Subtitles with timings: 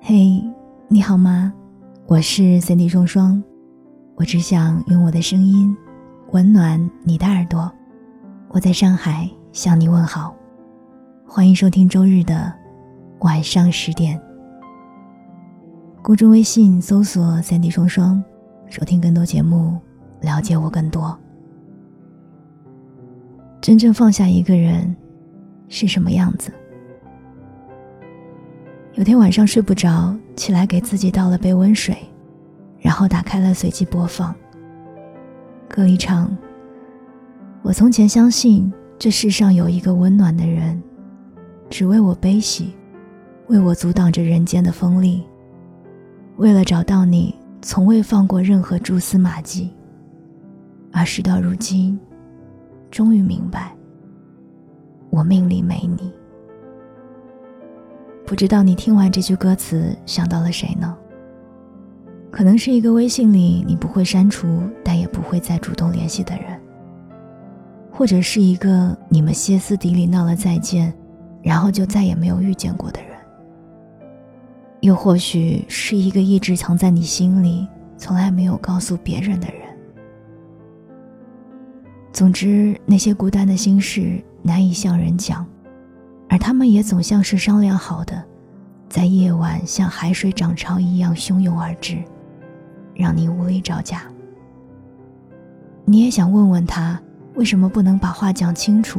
[0.00, 0.44] 嘿，
[0.88, 1.50] 你好吗？
[2.06, 3.42] 我是 Cindy 双双，
[4.16, 5.74] 我只想用我的声音
[6.32, 7.72] 温暖你的耳朵。
[8.48, 10.34] 我在上海向你问好，
[11.26, 12.52] 欢迎收听周日的
[13.20, 14.20] 晚上十点。
[16.02, 18.22] 公众微信搜索 Cindy 双双，
[18.68, 19.78] 收听更多节目，
[20.20, 21.18] 了解我更多。
[23.62, 24.94] 真正放下一个人
[25.68, 26.52] 是什么样子？
[28.94, 31.96] 有天晚上睡不着，起来给自己倒了杯温水，
[32.78, 34.34] 然后打开了随机播放。
[35.66, 36.30] 歌里唱
[37.64, 40.80] ：“我从前相信这世上有一个温暖的人，
[41.70, 42.74] 只为我悲喜，
[43.46, 45.24] 为我阻挡着人间的锋利。
[46.36, 49.70] 为了找到你，从未放过任何蛛丝马迹。
[50.92, 51.98] 而事到如今，
[52.90, 53.74] 终于明白，
[55.08, 56.12] 我命里没你。”
[58.32, 60.96] 不知道你听完这句歌词想到了谁呢？
[62.30, 66.58] 可能是一个微信里你不会删除，但也不会再主动联系的人，
[67.90, 70.90] 或者是一个你们歇斯底里闹了再见，
[71.42, 73.10] 然后就再也没有遇见过的人，
[74.80, 79.60] 又或许是一个一直藏在你心里，从来没有告诉别人的人。
[82.14, 85.46] 总之，那些孤单的心事难以向人讲。
[86.32, 88.24] 而他们也总像是商量好的，
[88.88, 92.02] 在夜晚像海水涨潮一样汹涌而至，
[92.94, 94.04] 让你无力招架。
[95.84, 96.98] 你也想问问他，
[97.34, 98.98] 为什么不能把话讲清楚？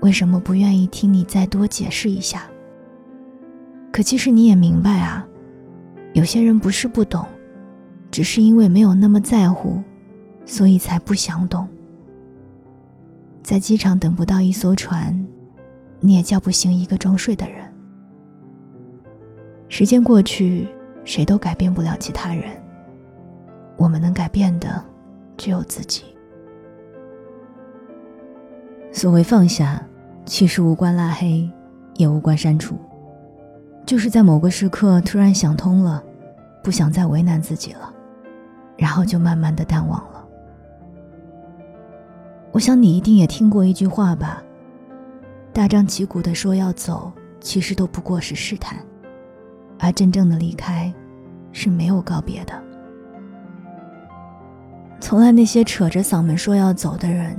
[0.00, 2.44] 为什么不愿意听你再多解释一下？
[3.92, 5.28] 可其实你也明白啊，
[6.14, 7.26] 有些人不是不懂，
[8.10, 9.82] 只是因为没有那么在乎，
[10.46, 11.68] 所以才不想懂。
[13.42, 15.22] 在机场等不到一艘船。
[16.00, 17.64] 你也叫不醒一个装睡的人。
[19.68, 20.68] 时间过去，
[21.04, 22.44] 谁都改变不了其他人。
[23.76, 24.82] 我们能改变的，
[25.36, 26.04] 只有自己。
[28.92, 29.82] 所谓放下，
[30.24, 31.50] 其实无关拉黑，
[31.96, 32.76] 也无关删除，
[33.84, 36.02] 就是在某个时刻突然想通了，
[36.62, 37.92] 不想再为难自己了，
[38.76, 40.26] 然后就慢慢的淡忘了。
[42.52, 44.42] 我想你一定也听过一句话吧。
[45.56, 48.78] 大张旗鼓的说要走，其实都不过是试探，
[49.78, 50.92] 而真正的离开，
[51.50, 52.52] 是没有告别的。
[55.00, 57.34] 从来那些扯着嗓门说要走的人，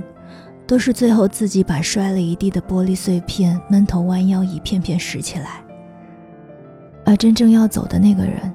[0.66, 5.62] 都是最后自己把摔了一地的玻璃碎片闷头弯腰一片片拾起来。
[7.06, 8.52] 而真正要走的那个人，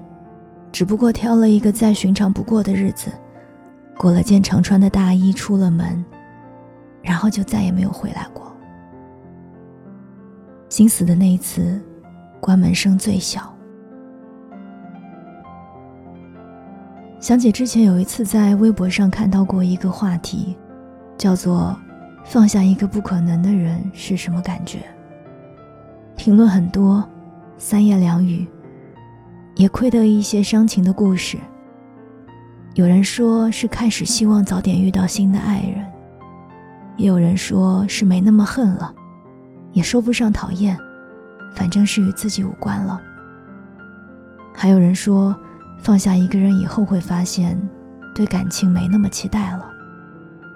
[0.73, 3.09] 只不过挑了一个再寻常不过的日子，
[3.97, 6.03] 裹了件常穿的大衣出了门，
[7.01, 8.52] 然后就再也没有回来过。
[10.73, 11.79] 心死的那一次，
[12.39, 13.55] 关门声最小。
[17.19, 20.57] 想起之前有一次在微博上看到过一个话题，
[21.15, 21.79] 叫做
[22.25, 24.79] “放下一个不可能的人是什么感觉”。
[26.17, 27.07] 评论很多，
[27.59, 28.47] 三言两语，
[29.53, 31.37] 也窥得一些伤情的故事。
[32.73, 35.85] 有人说是开始希望早点遇到新的爱人，
[36.97, 38.91] 也有人说是没那么恨了。
[39.73, 40.77] 也说不上讨厌，
[41.53, 43.01] 反正是与自己无关了。
[44.53, 45.35] 还有人说，
[45.79, 47.59] 放下一个人以后会发现，
[48.15, 49.69] 对感情没那么期待了，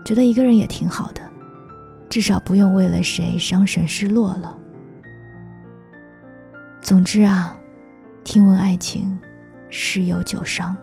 [0.06, 1.22] 觉得一个人也挺好的，
[2.08, 4.56] 至少不用为了谁伤神失落了。
[6.80, 7.58] 总之啊，
[8.24, 9.20] 听闻爱情，
[9.70, 10.78] 十有九伤。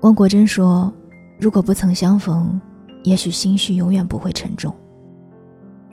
[0.00, 0.92] 汪国真说
[1.38, 2.60] ：“如果不曾相逢，
[3.04, 4.74] 也许心绪永远不会沉重。”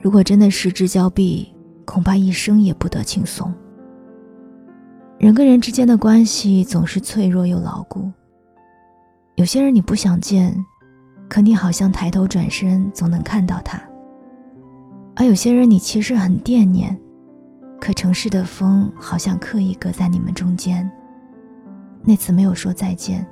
[0.06, 1.52] 如果真的失之交臂，
[1.84, 3.52] 恐怕一生也不得轻松。
[5.18, 8.08] 人跟人之间的关系总是脆弱又牢固。
[9.34, 10.64] 有些人你不想见，
[11.28, 13.80] 可你好像抬头转身总能看到他；
[15.16, 16.96] 而有些人你其实很惦念，
[17.80, 20.88] 可城市的风好像刻意隔在你们中间。
[22.04, 23.26] 那次没有说再见，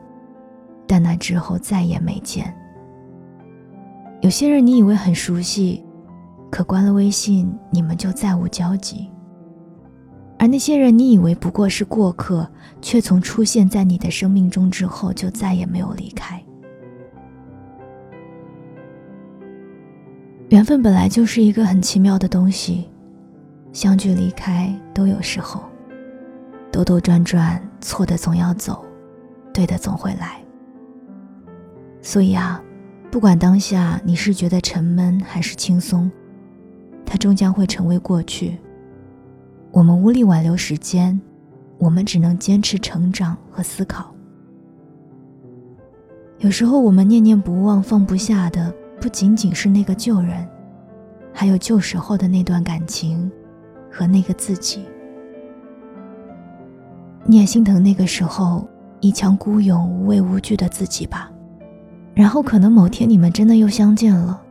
[0.88, 2.52] 但那之后再也没见。
[4.22, 5.84] 有些人你以为很熟悉。
[6.54, 9.10] 可关了微信，你们就再无交集。
[10.38, 12.48] 而那些人，你以为不过是过客，
[12.80, 16.40] 却从出现在你的生命中之后，就再也没有离开。
[20.50, 22.88] 缘分本来就是一个很奇妙的东西，
[23.72, 25.60] 相聚离开都有时候，
[26.70, 28.84] 兜兜转转，错的总要走，
[29.52, 30.40] 对的总会来。
[32.00, 32.62] 所以啊，
[33.10, 36.08] 不管当下你是觉得沉闷还是轻松。
[37.14, 38.58] 它终将会成为过去。
[39.70, 41.20] 我们无力挽留时间，
[41.78, 44.12] 我们只能坚持成长和思考。
[46.38, 50.44] 有时候，我们念念不忘、放不下的，不仅仅是那个旧人，
[51.32, 53.30] 还有旧时候的那段感情
[53.88, 54.84] 和那个自己。
[57.24, 58.66] 你也心疼那个时候
[58.98, 61.30] 一腔孤勇、无畏无惧的自己吧？
[62.12, 64.42] 然后，可能某天你们真的又相见了，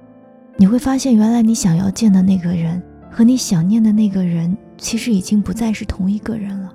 [0.57, 6.73] 你会发现，原来你想要见的那个人和你想念的那个人，其实已经不再是同一个人了。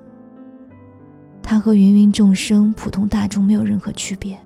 [1.41, 4.37] 他和芸芸众生、普通大众没有任何区别。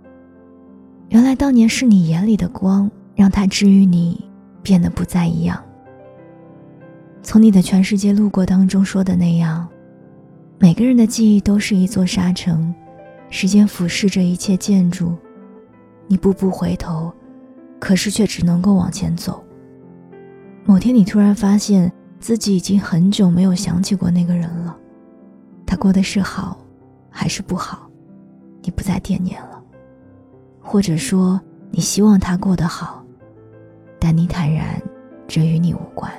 [1.09, 4.23] 原来当年是你眼里的光，让他治愈你，
[4.61, 5.61] 变得不再一样。
[7.21, 9.67] 从你的全世界路过当中说的那样。
[10.59, 12.73] 每个人的记忆都是一座沙城，
[13.29, 15.13] 时间俯视着一切建筑，
[16.07, 17.11] 你步步回头，
[17.83, 19.43] 可是却只能够往前走。
[20.63, 24.73] 某天，你突然发现自己已经很久没有想起过那个人了，
[25.65, 26.57] 他过得是好，
[27.09, 27.89] 还是不好，
[28.61, 29.61] 你不再惦念了，
[30.61, 31.37] 或者说
[31.71, 33.03] 你希望他过得好，
[33.99, 34.81] 但你坦然，
[35.27, 36.09] 这与你无关。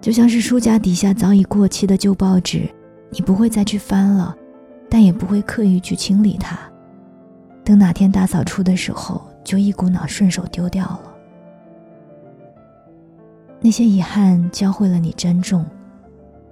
[0.00, 2.68] 就像是书架底下早已过期的旧报纸，
[3.08, 4.36] 你不会再去翻了，
[4.90, 6.58] 但也不会刻意去清理它。
[7.62, 11.14] 等哪天大扫除的时候，就一股脑顺手丢掉了。
[13.60, 15.64] 那些遗憾教会了你珍重，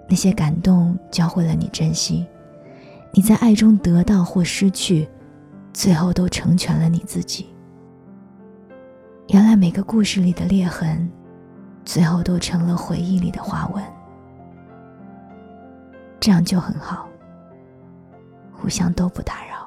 [0.09, 2.25] 那些感动教会了你珍惜。
[3.11, 5.09] 你在爱中得到或失去，
[5.73, 7.49] 最后都成全了你自己。
[9.31, 11.11] 原来每个故事里的裂痕。
[11.85, 13.85] 最后都成了回忆里的花纹，
[16.19, 17.07] 这样就很好，
[18.51, 19.64] 互相都不打扰。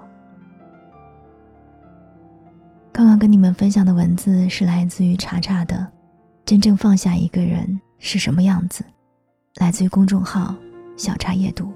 [3.18, 5.76] 跟你们分享的文字是来自于茶茶的
[6.46, 8.84] 《真正放下一个人是什么样子》，
[9.62, 10.56] 来自于公众号
[10.96, 11.74] “小茶夜读”。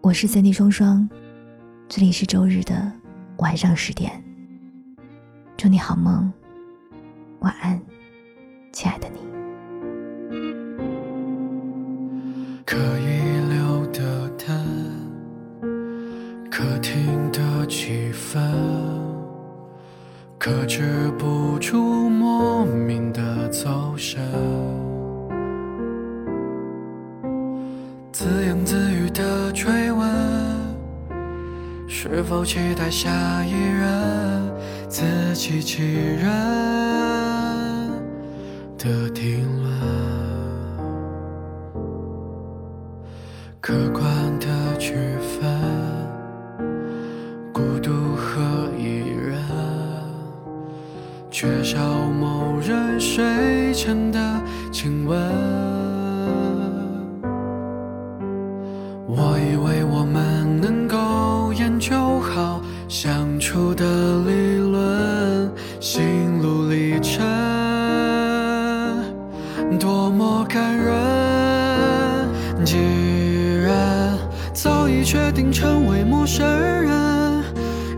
[0.00, 1.06] 我是森蒂双双，
[1.88, 2.90] 这里是周日的
[3.38, 4.22] 晚上十点。
[5.56, 6.32] 祝你好梦，
[7.40, 7.80] 晚安。
[8.72, 9.18] 亲爱的你，
[28.18, 30.08] 自言自语的追问，
[31.86, 33.10] 是否期待下
[33.44, 34.50] 一任
[34.88, 35.02] 自
[35.34, 36.24] 欺欺人？
[38.78, 39.70] 的定论，
[43.60, 44.02] 客观
[44.38, 45.60] 的区分，
[47.52, 48.40] 孤独和
[48.78, 49.38] 一人，
[51.30, 51.78] 缺少
[52.18, 54.18] 某人睡前的
[54.72, 55.85] 亲吻。
[72.66, 72.76] 既
[73.62, 74.18] 然
[74.52, 77.44] 早已决定成为陌生人，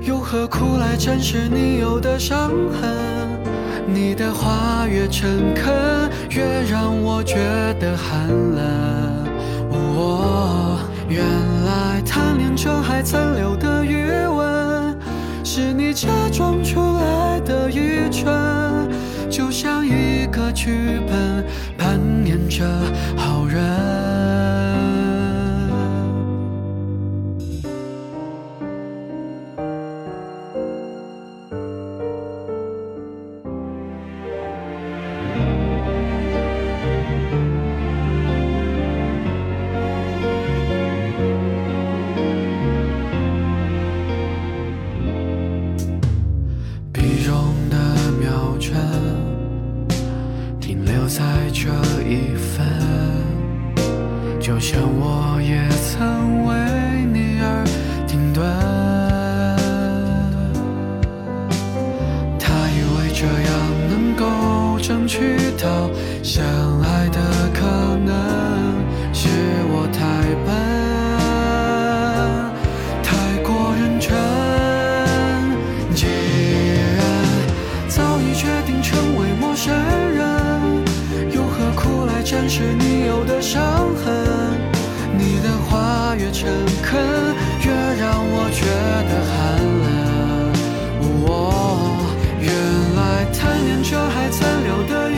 [0.02, 3.40] 又何苦来展示你有的伤痕？
[3.86, 7.36] 你的话越诚恳，越让我觉
[7.80, 9.26] 得寒冷。
[9.70, 11.24] 我原
[11.64, 14.94] 来贪恋着还残留的余温，
[15.42, 18.30] 是你假装出来的愚蠢。
[19.30, 21.42] 就像一个剧本，
[21.78, 22.66] 扮演着
[23.16, 24.17] 好人。
[66.28, 66.44] 相
[66.82, 67.18] 爱的
[67.54, 67.64] 可
[68.04, 68.12] 能，
[69.14, 69.30] 是
[69.70, 69.98] 我太
[70.44, 70.52] 笨，
[73.02, 73.08] 太
[73.42, 74.12] 过认真。
[75.94, 76.04] 既
[76.98, 77.00] 然
[77.88, 79.72] 早已决定成为陌生
[80.12, 80.20] 人，
[81.32, 84.04] 又何苦来展示你有的伤痕？
[85.16, 86.46] 你的话越诚
[86.82, 87.00] 恳，
[87.64, 88.66] 越让我觉
[89.08, 89.88] 得寒冷。
[91.24, 91.96] 我
[92.38, 92.52] 原
[92.96, 95.16] 来贪恋着还残留的余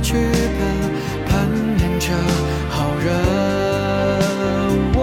[0.00, 0.60] 剧本，
[1.26, 1.32] 扮
[1.80, 2.12] 演着
[2.68, 3.06] 好人。
[4.94, 5.00] 我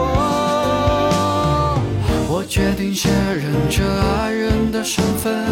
[2.30, 5.46] 我决定先忍着爱人的身份，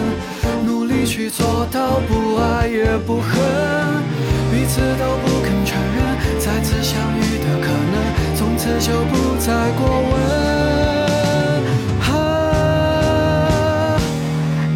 [0.66, 3.32] 努力去做到不爱也不恨，
[4.52, 6.00] 彼此都不肯承认
[6.40, 7.94] 再次相遇的可能，
[8.36, 9.82] 从此就不再过
[10.12, 10.12] 问。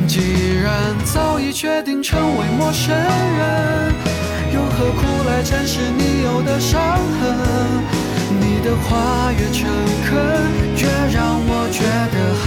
[0.07, 0.22] 既
[0.63, 4.14] 然早已决定成为陌生人。
[4.77, 7.24] 何苦来展示你有的伤痕？
[8.41, 9.70] 你的话越诚
[10.05, 10.13] 恳，
[10.75, 11.79] 越让我觉
[12.12, 12.46] 得寒